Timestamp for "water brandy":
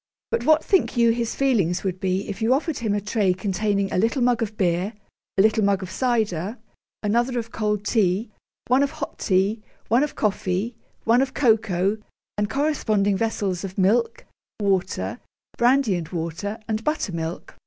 14.59-15.93